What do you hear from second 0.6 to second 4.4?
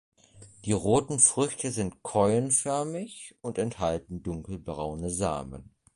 Die roten Früchte sind keulenförmig und enthalten